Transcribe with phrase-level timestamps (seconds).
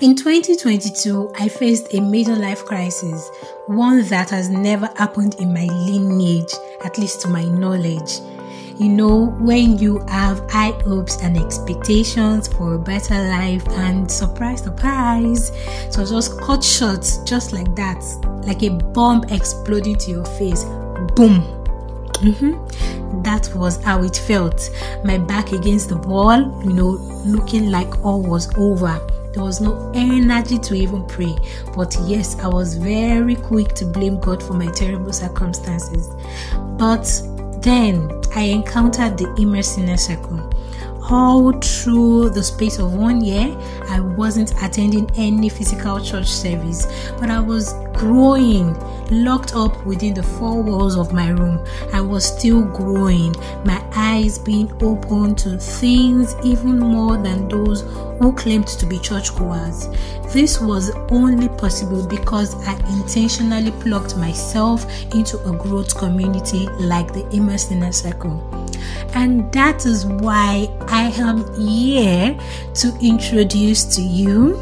[0.00, 3.30] In 2022, I faced a major life crisis,
[3.68, 6.52] one that has never happened in my lineage,
[6.84, 8.18] at least to my knowledge.
[8.76, 14.64] You know, when you have high hopes and expectations for a better life, and surprise,
[14.64, 15.52] surprise,
[15.90, 18.02] so just cut short, just like that,
[18.48, 20.64] like a bomb exploding to your face.
[21.14, 21.40] Boom.
[22.14, 23.22] Mm-hmm.
[23.22, 24.70] That was how it felt.
[25.04, 26.90] My back against the wall, you know,
[27.24, 29.00] looking like all was over
[29.34, 31.36] there was no energy to even pray.
[31.74, 36.08] But yes, I was very quick to blame God for my terrible circumstances.
[36.78, 37.04] But
[37.62, 39.62] then I encountered the inner
[39.96, 40.53] circle.
[41.10, 43.54] All through the space of one year,
[43.90, 46.86] I wasn't attending any physical church service,
[47.20, 48.74] but I was growing,
[49.10, 51.62] locked up within the four walls of my room.
[51.92, 53.34] I was still growing,
[53.66, 57.82] my eyes being open to things even more than those
[58.18, 59.88] who claimed to be churchgoers.
[60.32, 67.28] This was only possible because I intentionally plugged myself into a growth community like the
[67.30, 68.63] Inner Circle.
[69.14, 72.38] And that is why I am here
[72.74, 74.54] to introduce to you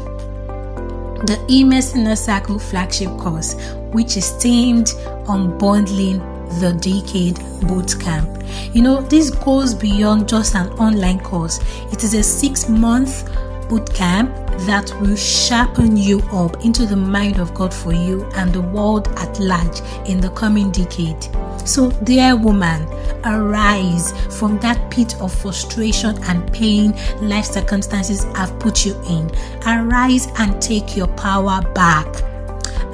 [1.25, 3.55] the Immerse Inner Circle flagship course,
[3.93, 4.91] which is themed
[5.25, 6.19] unbundling
[6.59, 7.35] the Decade
[7.67, 8.43] Bootcamp.
[8.75, 11.59] You know, this goes beyond just an online course,
[11.91, 13.29] it is a six month
[13.69, 18.61] bootcamp that will sharpen you up into the mind of God for you and the
[18.61, 21.27] world at large in the coming decade.
[21.65, 22.87] So, dear woman,
[23.23, 29.31] arise from that pit of frustration and pain life circumstances have put you in.
[29.65, 32.07] Arise and take your power back.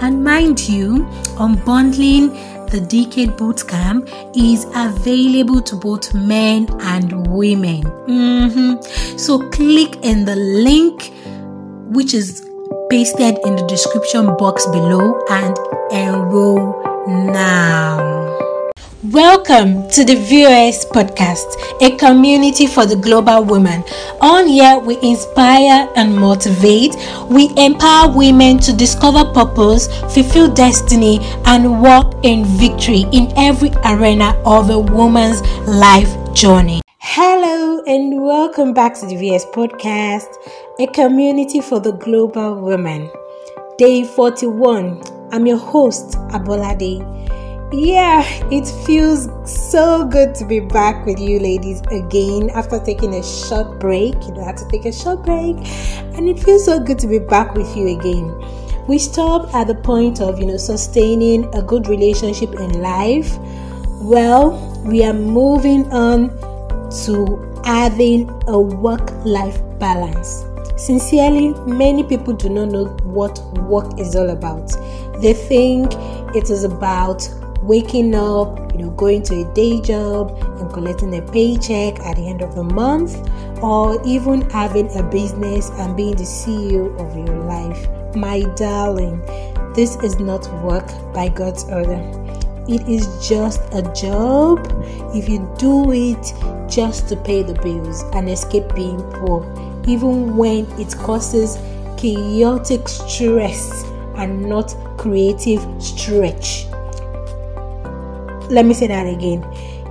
[0.02, 1.06] And mind you,
[1.38, 2.34] unbundling
[2.70, 7.82] the Decade Bootcamp is available to both men and women.
[7.82, 9.18] Mm-hmm.
[9.18, 11.12] So click in the link
[11.96, 12.48] which is
[12.90, 15.58] pasted in the description box below and
[15.92, 18.49] enroll now.
[19.02, 23.82] Welcome to the VOS podcast, a community for the global woman.
[24.20, 26.98] On here, we inspire and motivate.
[27.30, 34.36] We empower women to discover purpose, fulfill destiny, and walk in victory in every arena
[34.46, 36.82] of a woman's life journey.
[36.98, 40.28] Hello, and welcome back to the VS podcast,
[40.78, 43.10] a community for the global woman.
[43.78, 45.02] Day 41.
[45.32, 47.29] I'm your host, Abolade.
[47.72, 53.22] Yeah, it feels so good to be back with you ladies again after taking a
[53.22, 54.16] short break.
[54.26, 55.56] You know, I had to take a short break,
[56.18, 58.34] and it feels so good to be back with you again.
[58.88, 63.38] We stopped at the point of, you know, sustaining a good relationship in life.
[64.02, 66.30] Well, we are moving on
[67.06, 70.44] to having a work life balance.
[70.76, 74.72] Sincerely, many people do not know what work is all about.
[75.22, 75.94] They think
[76.36, 77.30] it is about
[77.70, 82.28] waking up, you know, going to a day job and collecting a paycheck at the
[82.28, 83.30] end of the month,
[83.62, 87.88] or even having a business and being the CEO of your life.
[88.16, 89.22] My darling,
[89.76, 92.02] this is not work by God's order.
[92.68, 94.66] It is just a job
[95.14, 96.34] if you do it
[96.68, 99.46] just to pay the bills and escape being poor,
[99.88, 101.60] even when it causes
[101.98, 103.84] chaotic stress
[104.16, 106.69] and not creative stretch.
[108.50, 109.46] Let me say that again.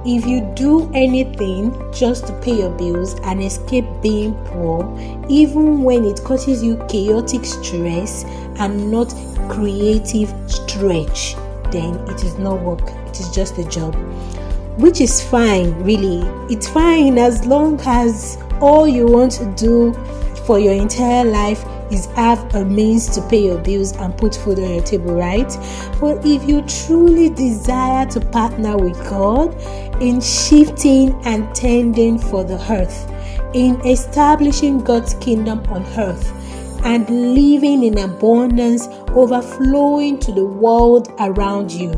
[0.05, 4.83] If you do anything just to pay your bills and escape being poor,
[5.29, 8.25] even when it causes you chaotic stress
[8.59, 9.15] and not
[9.49, 11.37] creative stretch,
[11.71, 13.95] then it is not work, it is just a job.
[14.79, 16.23] Which is fine, really.
[16.53, 19.93] It's fine as long as all you want to do
[20.47, 24.59] for your entire life is have a means to pay your bills and put food
[24.59, 25.49] on your table, right?
[26.01, 29.55] But if you truly desire to partner with God
[30.03, 33.11] in shifting and tending for the earth,
[33.55, 36.35] in establishing God's kingdom on earth,
[36.85, 41.91] and living in abundance, overflowing to the world around you,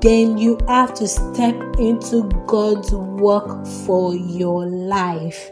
[0.00, 5.50] then you have to step into God's work for your life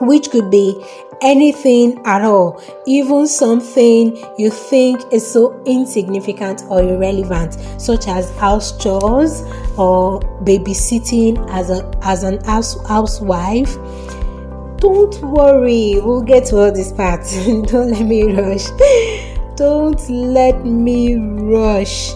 [0.00, 0.84] which could be
[1.22, 8.76] anything at all, even something you think is so insignificant or irrelevant, such as house
[8.78, 9.42] chores
[9.78, 13.74] or babysitting as a as an house, housewife.
[14.78, 17.34] Don't worry, we'll get to all these parts.
[17.46, 18.66] Don't let me rush.
[19.56, 22.10] Don't let me rush.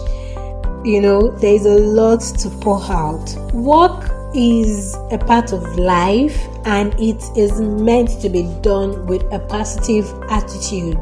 [0.83, 3.35] You know, there's a lot to pour out.
[3.53, 9.39] Work is a part of life and it is meant to be done with a
[9.39, 10.97] positive attitude.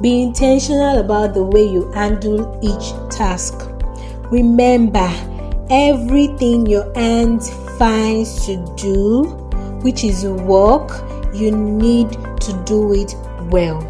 [0.00, 3.54] Be intentional about the way you handle each task.
[4.30, 5.08] Remember,
[5.70, 7.42] everything your hand
[7.78, 9.24] finds to do,
[9.82, 10.90] which is work,
[11.34, 13.14] you need to do it
[13.50, 13.80] well.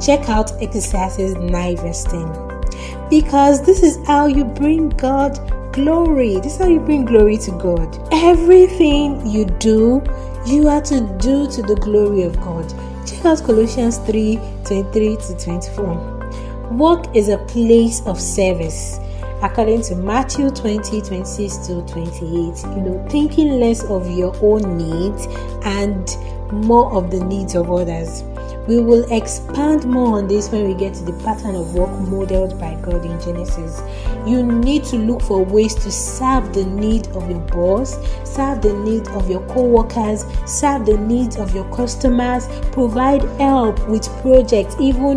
[0.00, 3.08] Check out Ecclesiastes 9 verse 10.
[3.10, 5.38] Because this is how you bring God
[5.72, 6.34] glory.
[6.40, 8.08] This is how you bring glory to God.
[8.12, 10.02] Everything you do,
[10.46, 12.68] you are to do to the glory of God.
[13.06, 16.68] Check out Colossians 3 23 to 24.
[16.72, 18.98] Work is a place of service.
[19.42, 25.26] According to Matthew 20 26 to 28, you know, thinking less of your own needs
[25.64, 26.16] and
[26.52, 28.22] more of the needs of others.
[28.70, 32.56] We will expand more on this when we get to the pattern of work modeled
[32.60, 33.82] by God in Genesis.
[34.24, 38.72] You need to look for ways to serve the need of your boss, serve the
[38.72, 44.76] need of your co workers, serve the needs of your customers, provide help with projects,
[44.78, 45.16] even,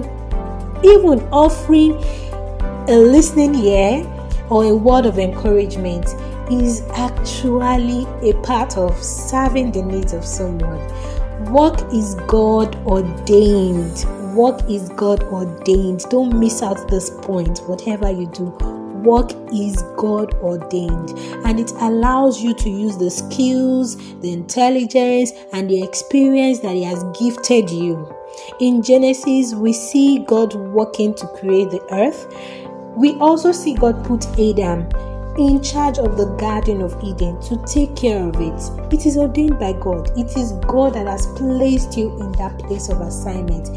[0.83, 1.93] even offering
[2.89, 4.03] a listening ear
[4.49, 6.07] or a word of encouragement
[6.51, 10.81] is actually a part of serving the needs of someone.
[11.51, 14.05] Work is God ordained.
[14.33, 16.05] Work is God ordained.
[16.09, 18.45] Don't miss out this point, whatever you do.
[19.03, 21.09] Work is God ordained
[21.45, 26.83] and it allows you to use the skills, the intelligence, and the experience that He
[26.83, 28.11] has gifted you.
[28.59, 32.33] In Genesis, we see God working to create the earth.
[32.95, 34.89] We also see God put Adam
[35.37, 38.93] in charge of the Garden of Eden to take care of it.
[38.93, 40.11] It is ordained by God.
[40.17, 43.69] It is God that has placed you in that place of assignment.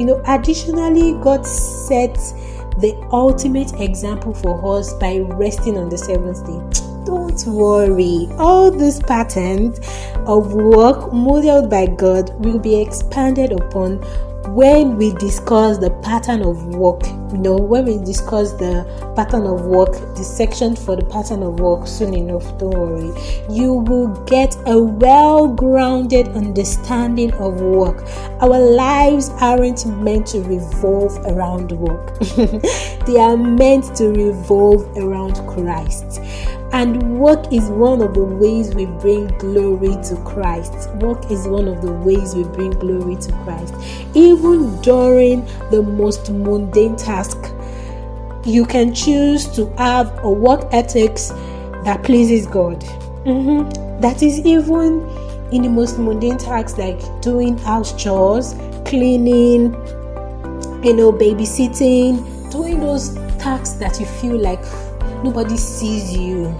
[0.00, 2.32] You know, additionally, God sets
[2.78, 6.80] the ultimate example for us by resting on the seventh day.
[7.04, 9.78] Don't worry, all these patterns
[10.26, 14.02] of work modeled by God will be expanded upon
[14.54, 18.84] when we discuss the pattern of work, you know, when we discuss the
[19.16, 23.10] pattern of work, the section for the pattern of work soon enough, don't worry,
[23.50, 28.06] you will get a well grounded understanding of work.
[28.40, 32.16] Our lives aren't meant to revolve around work,
[33.06, 36.20] they are meant to revolve around Christ.
[36.74, 40.90] And work is one of the ways we bring glory to Christ.
[40.96, 43.76] Work is one of the ways we bring glory to Christ.
[44.12, 47.38] Even during the most mundane task,
[48.44, 51.28] you can choose to have a work ethics
[51.84, 52.80] that pleases God.
[53.24, 54.00] Mm-hmm.
[54.00, 55.00] That is even
[55.52, 59.72] in the most mundane tasks like doing house chores, cleaning,
[60.82, 64.64] you know, babysitting, doing those tasks that you feel like
[65.24, 66.54] nobody sees you.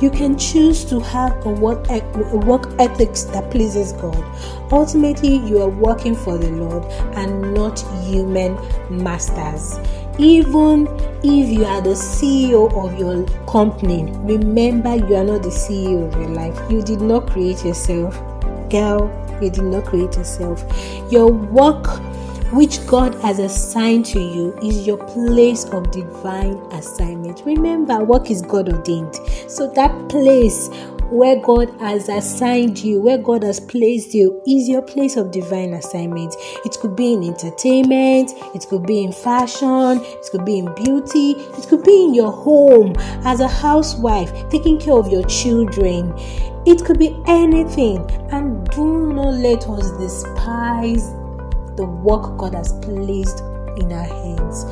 [0.00, 2.00] You can choose to have a work, a
[2.36, 4.24] work ethics that pleases God.
[4.72, 6.84] Ultimately, you are working for the Lord
[7.16, 8.56] and not human
[8.90, 9.78] masters.
[10.18, 10.86] Even
[11.24, 16.20] if you are the CEO of your company, remember you are not the CEO of
[16.20, 16.58] your life.
[16.70, 18.14] You did not create yourself.
[18.70, 19.10] Girl,
[19.42, 20.64] you did not create yourself.
[21.10, 21.86] Your work
[22.52, 27.42] which God has assigned to you is your place of divine assignment.
[27.44, 29.16] Remember, work is God ordained.
[29.48, 30.70] So that place
[31.10, 35.74] where God has assigned you, where God has placed you, is your place of divine
[35.74, 36.34] assignment.
[36.64, 41.32] It could be in entertainment, it could be in fashion, it could be in beauty,
[41.32, 46.14] it could be in your home as a housewife, taking care of your children.
[46.66, 48.10] It could be anything.
[48.30, 51.14] And do not let us despise
[51.78, 53.38] the work God has placed
[53.78, 54.64] in our hands.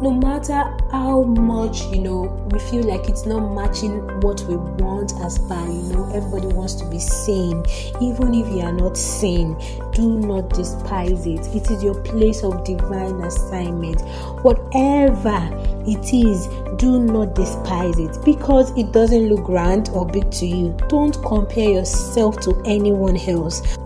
[0.00, 0.62] No matter
[0.92, 5.66] how much you know we feel like it's not matching what we want as far,
[5.66, 7.64] you know, everybody wants to be seen.
[8.00, 9.58] Even if you are not seen,
[9.92, 11.44] do not despise it.
[11.54, 14.00] It is your place of divine assignment.
[14.42, 15.50] Whatever
[15.86, 20.74] it is, do not despise it because it doesn't look grand or big to you.
[20.88, 23.76] Don't compare yourself to anyone else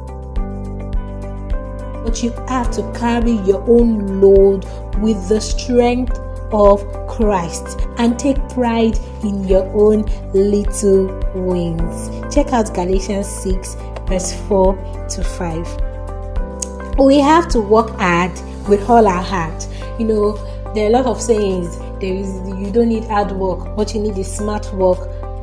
[2.12, 4.66] but you have to carry your own load
[4.98, 6.18] with the strength
[6.52, 10.02] of Christ and take pride in your own
[10.34, 12.10] little wins.
[12.34, 13.76] Check out Galatians 6,
[14.06, 14.74] verse 4
[15.08, 16.98] to 5.
[16.98, 18.32] We have to work hard
[18.68, 19.66] with all our heart.
[19.98, 20.32] You know,
[20.74, 21.78] there are a lot of sayings.
[21.98, 24.98] There is you don't need hard work, what you need is smart work.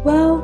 [0.06, 0.44] Well,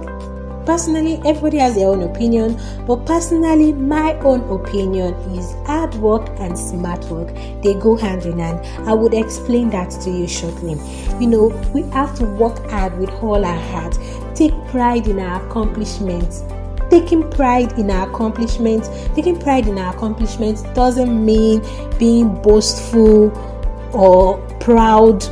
[0.65, 6.57] Personally, everybody has their own opinion, but personally, my own opinion is hard work and
[6.57, 7.27] smart work.
[7.61, 8.65] They go hand in hand.
[8.87, 10.75] I would explain that to you shortly.
[11.19, 13.97] You know, we have to work hard with all our heart,
[14.33, 16.43] take pride in our accomplishments.
[16.89, 21.59] taking pride in our accomplishments taking pride in our accomplishments doesn't mean
[21.97, 23.31] being boastful
[23.91, 25.23] or proud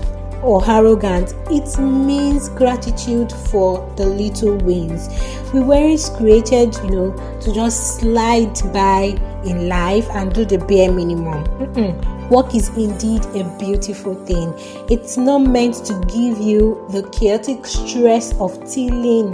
[0.44, 5.10] or arrogant it means gratitude for the little wins.
[5.54, 10.92] We weren't created you know to just slide by in life and do the bare
[10.92, 11.44] minimum.
[11.46, 12.30] Mm-mm.
[12.30, 14.54] work is indeed a beautiful thing.
[14.90, 19.34] It's not meant to give you the chaotic stress of tilling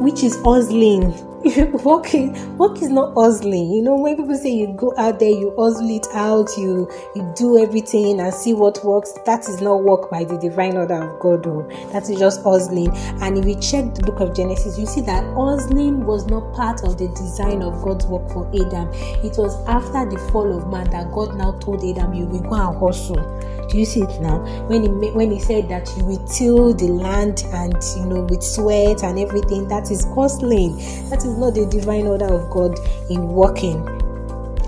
[0.00, 1.12] which is hustling
[1.84, 3.70] working work is not hustling.
[3.70, 7.32] You know when people say you go out there you hustle it out you you
[7.36, 11.20] do everything and see what works that is not work by the divine order of
[11.20, 11.62] god though.
[11.92, 12.90] That is just hustling.
[13.22, 16.82] And if you check the book of genesis you see that hustling was not part
[16.82, 18.88] of the design of god's work for adam.
[19.24, 22.54] It was after the fall of man that god now told adam you will go
[22.54, 23.68] and hustle.
[23.68, 24.38] Do you see it now?
[24.66, 28.42] When he when he said that you will till the land and you know with
[28.42, 30.76] sweat and everything, that is hustling.
[31.10, 32.78] That is not the divine order of God
[33.10, 33.86] in working.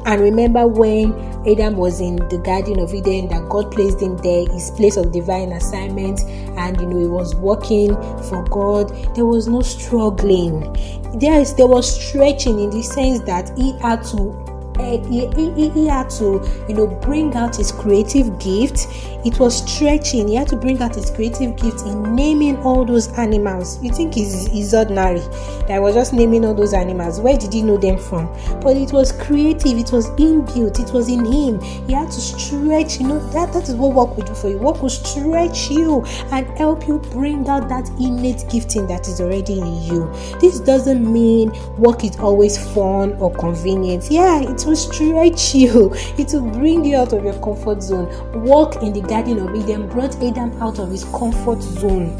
[0.06, 1.12] And remember when
[1.46, 5.12] Adam was in the Garden of Eden, that God placed him there, his place of
[5.12, 6.20] divine assignment,
[6.56, 7.94] and you know he was working
[8.28, 8.88] for God.
[9.14, 10.60] There was no struggling.
[11.18, 14.49] There is there was stretching in the sense that he had to
[14.98, 18.86] he, he, he, had to you know bring out his creative gift.
[19.24, 20.28] It was stretching.
[20.28, 23.82] He had to bring out his creative gift in naming all those animals.
[23.82, 25.20] You think he's, he's ordinary?
[25.66, 27.20] That I was just naming all those animals.
[27.20, 28.26] Where did he know them from?
[28.60, 29.78] But it was creative.
[29.78, 30.80] It was inbuilt.
[30.80, 31.60] It was in him.
[31.86, 32.98] He had to stretch.
[33.00, 34.58] You know that that is what work will do for you.
[34.58, 39.60] Work will stretch you and help you bring out that innate gifting that is already
[39.60, 40.10] in you.
[40.40, 44.10] This doesn't mean work is always fun or convenient.
[44.10, 48.08] Yeah it will stretch you, it will bring you out of your comfort zone.
[48.44, 52.16] Walk in the Garden of Eden brought Adam out of his comfort zone.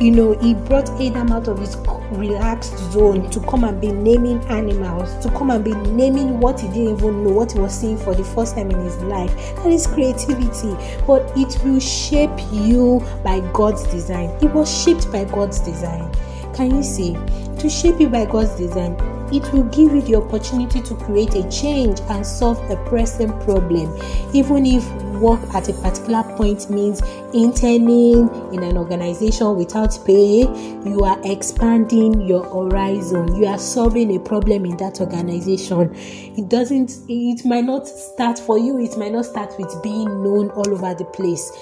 [0.00, 1.76] You know, he brought Adam out of his
[2.12, 6.68] relaxed zone to come and be naming animals, to come and be naming what he
[6.68, 9.30] didn't even know, what he was seeing for the first time in his life.
[9.56, 10.74] That is creativity,
[11.06, 14.30] but it will shape you by God's design.
[14.42, 16.10] It was shaped by God's design.
[16.54, 17.18] Can you see?
[17.58, 18.96] To shape you by God's design,
[19.32, 23.96] it will give you the opportunity to create a change and solve a present problem,
[24.32, 24.88] even if
[25.20, 27.02] work at a particular point means
[27.34, 30.40] interning in an organization without pay,
[30.84, 33.36] you are expanding your horizon.
[33.36, 35.94] You are solving a problem in that organization.
[35.94, 40.50] It doesn't, it might not start for you, it might not start with being known
[40.50, 41.52] all over the place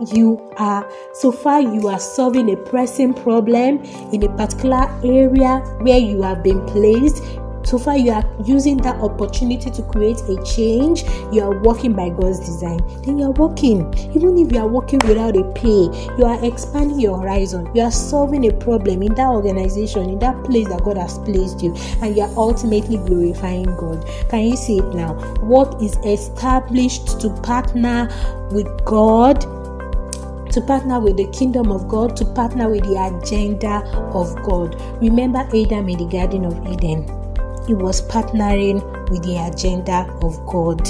[0.00, 0.88] you are.
[1.14, 6.42] So far you are solving a pressing problem in a particular area where you have
[6.42, 7.22] been placed.
[7.64, 11.02] So far you are using that opportunity to create a change.
[11.32, 12.78] You are working by god's design.
[13.02, 13.92] Then you are working.
[14.14, 17.68] Even if you are working without a pay you are expanding your horizon.
[17.74, 21.60] You are solving a problem in that organization in that place that god has placed
[21.60, 24.06] you and you are ultimately glorifying god.
[24.28, 25.14] Can you see it now?
[25.42, 28.08] Work is established to partner
[28.52, 29.44] with god
[30.56, 33.84] to partner with the kingdom of God, to partner with the agenda
[34.14, 34.74] of God.
[35.02, 37.02] Remember Adam in the Garden of Eden.
[37.66, 40.80] He was partnering with the agenda of God.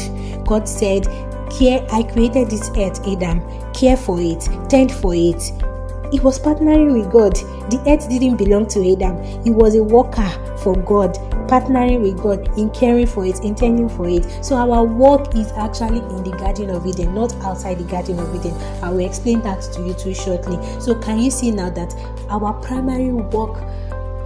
[0.46, 1.06] God said,
[1.50, 3.42] Care, I created this earth, Adam.
[3.73, 5.42] Care for it, tend for it.
[6.12, 7.35] He was partnering with God.
[7.68, 12.47] The earth didn't belong to Adam, he was a worker for God partnering with God
[12.59, 14.25] in caring for it, intending for it.
[14.45, 18.35] So our work is actually in the Garden of Eden, not outside the Garden of
[18.35, 18.55] Eden.
[18.83, 20.59] I will explain that to you too shortly.
[20.81, 21.95] So can you see now that
[22.29, 23.62] our primary work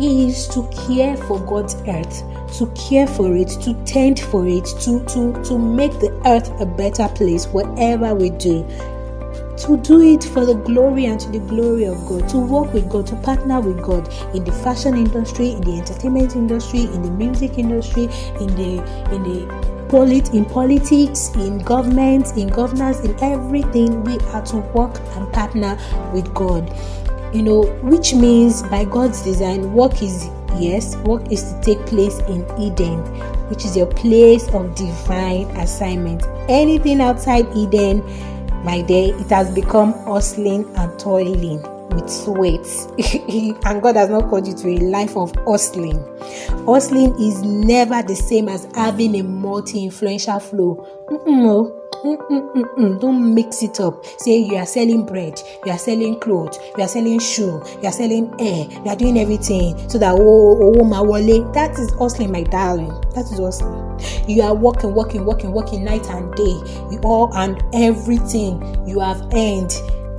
[0.01, 2.23] is to care for God's earth,
[2.59, 6.67] to care for it, to tend for it, to to to make the earth a
[6.67, 8.67] better place, whatever we do
[9.61, 12.89] to do it for the glory and to the glory of God, to work with
[12.89, 17.11] God, to partner with God in the fashion industry, in the entertainment industry, in the
[17.11, 18.83] music industry, in the
[19.15, 24.99] in the polit in politics, in government, in governance, in everything we are to work
[25.17, 25.77] and partner
[26.13, 26.73] with God.
[27.35, 32.19] You know, which means by God's design, work is yes, work is to take place
[32.21, 32.99] in Eden,
[33.51, 36.25] which is your place of divine assignment.
[36.49, 38.03] Anything outside Eden
[38.65, 42.67] my day, it has become hustling and toiling with sweat.
[43.67, 45.99] and God has not called you to a life of hustling.
[46.67, 50.87] Hustling is never the same as having a multi influential flow.
[51.09, 51.80] Mm-mm, oh.
[52.05, 52.99] Mm-mm-mm-mm.
[52.99, 54.05] Don't mix it up.
[54.07, 57.93] Say you are selling bread, you are selling clothes, you are selling shoe, you are
[57.93, 61.53] selling air, you are doing everything so that oh, oh, oh my wallet.
[61.53, 62.89] That is hustling, my darling.
[63.15, 64.01] That is hustling.
[64.27, 66.61] You are working, working, working, working night and day.
[66.91, 69.73] You all and everything you have earned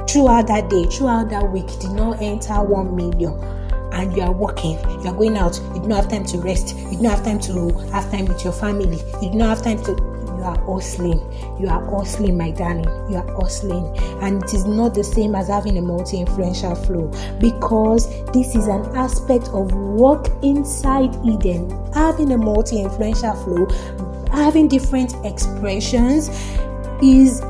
[0.07, 3.33] throughout that day, throughout that week did not enter one million
[3.93, 6.77] and you are working, you are going out, you do not have time to rest,
[6.77, 9.63] you do not have time to have time with your family, you do not have
[9.63, 10.10] time to
[10.41, 11.19] you are hustling.
[11.59, 12.85] You are hustling, my darling.
[13.09, 13.95] You are hustling.
[14.21, 18.67] And it is not the same as having a multi influential flow because this is
[18.67, 21.69] an aspect of work inside Eden.
[21.93, 23.67] Having a multi influential flow,
[24.31, 26.29] having different expressions
[27.03, 27.41] is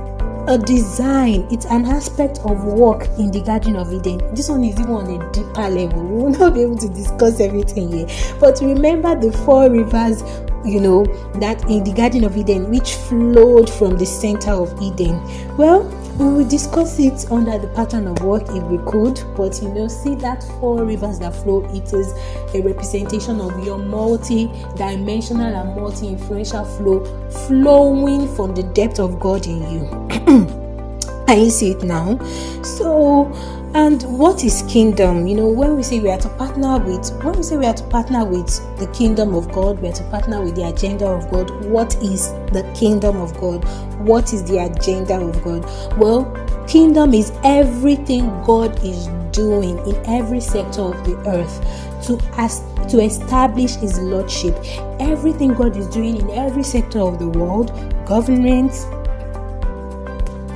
[0.48, 4.80] a design it's an aspect of work in the garden of eden this one is
[4.80, 8.08] even on a deeper level we will not be able to discuss everything here
[8.40, 10.24] but remember the four rivers
[10.66, 11.06] you know
[11.40, 15.20] that in the garden of eden which flowed from the center of eden.
[15.58, 15.84] Well
[16.18, 19.88] we will discuss it under the pattern of work if we could but you know
[19.88, 22.14] see that four rivers that flow it is
[22.54, 27.04] a representation of your multi-dimensional and multi-influential flow
[27.48, 30.08] flowing from the depth of god in you.
[31.28, 32.18] Can you see it now?
[32.62, 33.32] So
[33.74, 35.26] and what is kingdom?
[35.26, 37.74] You know, when we say we are to partner with, when we say we are
[37.74, 38.48] to partner with
[38.78, 41.50] the kingdom of God, we are to partner with the agenda of God.
[41.66, 43.64] What is the kingdom of God?
[44.00, 45.64] What is the agenda of God?
[45.98, 46.26] Well,
[46.68, 52.60] kingdom is everything God is doing in every sector of the earth to as
[52.90, 54.58] to establish his lordship.
[55.00, 57.72] Everything God is doing in every sector of the world,
[58.06, 58.74] government,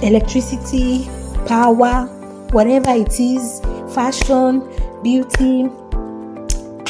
[0.03, 1.07] electricity,
[1.47, 2.09] power,
[2.55, 3.59] whatever it is
[3.93, 4.61] fashion,
[5.03, 5.63] beauty,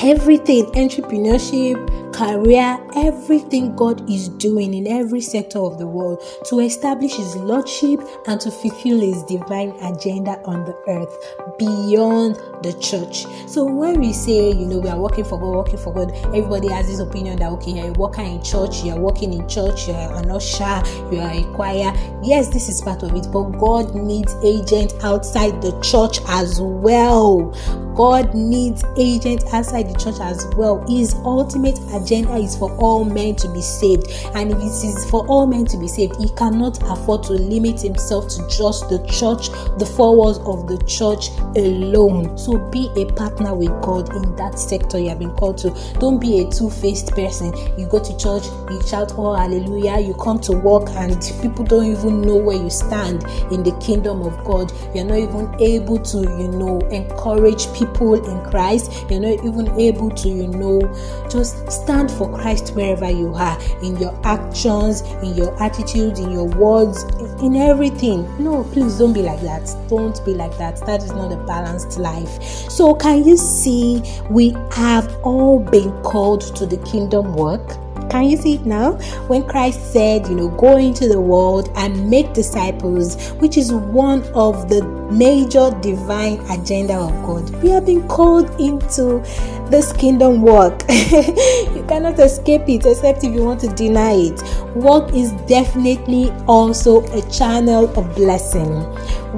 [0.03, 1.75] everything, entrepreneurship,
[2.15, 7.99] career, everything God is doing in every sector of the world to establish His Lordship
[8.27, 13.25] and to fulfill His divine agenda on the earth beyond the church.
[13.49, 16.69] So when we say, you know, we are working for God, working for God, everybody
[16.69, 19.97] has this opinion that, okay, you're a worker in church, you're working in church, you're
[19.97, 20.81] an usher,
[21.11, 21.91] you're a choir.
[22.23, 27.53] Yes, this is part of it, but God needs agents outside the church as well.
[27.93, 30.85] God needs agents outside the church as well.
[30.87, 34.11] His ultimate agenda is for all men to be saved.
[34.35, 37.81] And if it is for all men to be saved, he cannot afford to limit
[37.81, 42.37] himself to just the church, the four walls of the church alone.
[42.37, 45.69] So be a partner with God in that sector you have been called to.
[45.99, 47.53] Don't be a two-faced person.
[47.77, 49.99] You go to church, you shout, Oh, hallelujah.
[49.99, 54.21] You come to work, and people don't even know where you stand in the kingdom
[54.23, 54.71] of God.
[54.93, 58.91] You're not even able to, you know, encourage people in Christ.
[59.09, 60.81] You're not even able to, you know,
[61.29, 66.43] just stand for Christ wherever you are in your actions, in your attitudes, in your
[66.43, 67.03] words,
[67.41, 68.27] in everything.
[68.37, 69.73] No, please don't be like that.
[69.87, 70.85] Don't be like that.
[70.85, 72.43] That is not a balanced life.
[72.69, 77.65] So, can you see we have all been called to the kingdom work?
[78.09, 78.93] Can you see it now?
[79.27, 84.23] When Christ said, you know, go into the world and make disciples, which is one
[84.33, 87.49] of the major divine agenda of God.
[87.61, 89.23] We have been called into
[89.69, 90.83] this kingdom work.
[90.89, 94.41] you cannot escape it except if you want to deny it.
[94.75, 98.85] Work is definitely also a channel of blessing.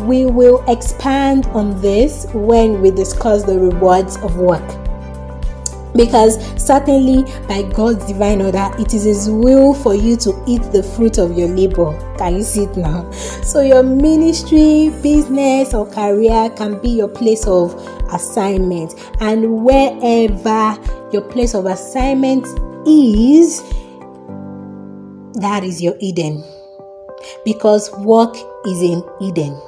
[0.08, 4.63] We will expand on this when we discuss the rewards of work
[5.98, 10.84] because certainly by God's divine order, it is His will for you to eat the
[10.84, 11.98] fruit of your labor.
[12.18, 13.10] Can you see it now?
[13.12, 17.74] So, your ministry, business, or career can be your place of
[18.13, 20.78] assignment, and wherever
[21.12, 22.46] your place of assignment
[22.88, 23.62] is,
[25.39, 26.43] that is your Eden.
[27.43, 29.60] Because work is in Eden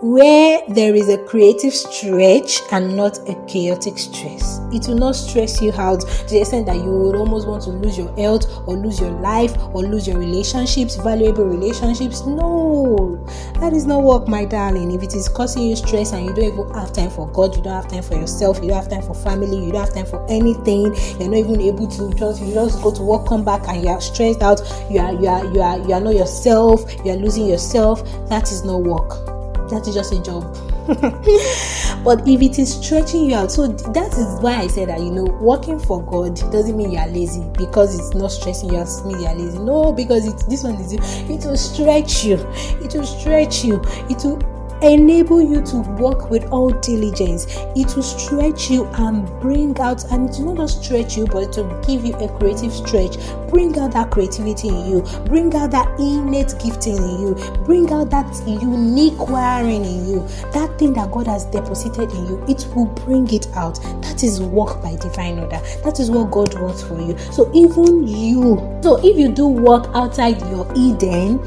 [0.00, 4.60] where there is a creative stretch and not a chaotic stress.
[4.72, 7.70] It will not stress you out to the extent that you would almost want to
[7.70, 12.26] lose your health or lose your life or lose your relationships, valuable relationships.
[12.26, 13.16] No,
[13.60, 14.92] that is not work, my darling.
[14.92, 17.62] If it is causing you stress and you don't even have time for God, you
[17.62, 20.06] don't have time for yourself, you don't have time for family, you don't have time
[20.06, 23.66] for anything, you're not even able to just you just go to work, come back,
[23.68, 24.60] and you are stressed out.
[24.90, 26.92] You are you are you are you are not yourself.
[27.04, 28.04] You are losing yourself.
[28.28, 29.33] That is not work
[29.74, 30.42] that is just a job.
[32.04, 35.10] but if it is stretching you out, so that is why I said that you
[35.10, 38.88] know, working for God doesn't mean you are lazy because it's not stressing you out,
[39.04, 39.58] mean you are lazy.
[39.58, 42.36] No, because it, this one is it will stretch you,
[42.82, 44.53] it will stretch you, it will
[44.84, 47.46] enable you to work with all diligence.
[47.74, 51.56] It will stretch you and bring out, and it will not just stretch you, but
[51.56, 53.16] will give you a creative stretch.
[53.48, 58.10] Bring out that creativity in you, bring out that innate gifting in you, bring out
[58.10, 62.44] that unique wiring in you, that thing that God has deposited in you.
[62.48, 63.80] It will bring it out.
[64.02, 65.60] That is work by divine order.
[65.84, 67.16] That is what God wants for you.
[67.32, 71.40] So, even you, so if you do work outside your Eden,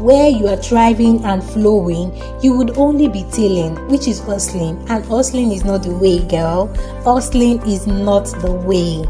[0.00, 4.76] where you are thriving and flowing, you would only be tailing, which is hustling.
[4.88, 6.66] And hustling is not the way, girl.
[7.04, 9.04] Hustling is not the way.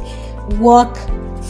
[0.59, 0.96] Work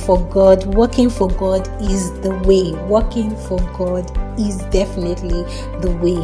[0.04, 2.72] for God, working for God is the way.
[2.86, 5.42] Working for God is definitely
[5.80, 6.20] the way.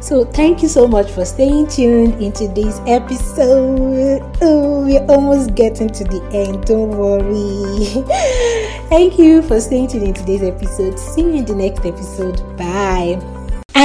[0.00, 4.20] So, thank you so much for staying tuned in today's episode.
[4.40, 6.64] Oh, we're almost getting to the end.
[6.64, 8.58] Don't worry.
[8.92, 10.98] thank you for staying tuned in today's episode.
[10.98, 12.36] See you in the next episode.
[12.58, 13.31] Bye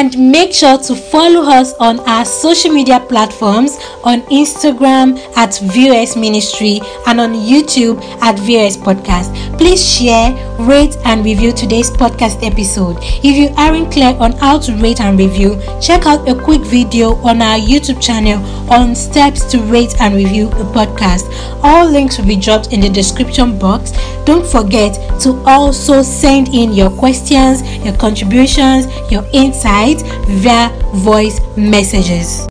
[0.08, 6.16] and make sure to follow us on our social media platforms on Instagram at VOS
[6.16, 9.58] Ministry and on YouTube at VOS Podcast.
[9.58, 12.98] Please share, rate, and review today's podcast episode.
[13.02, 17.16] If you aren't clear on how to rate and review, check out a quick video
[17.16, 21.26] on our YouTube channel on steps to rate and review a podcast.
[21.64, 23.92] All links will be dropped in the description box.
[24.26, 29.97] Don't forget to also send in your questions, your contributions, your insights
[30.28, 32.48] via voice messages.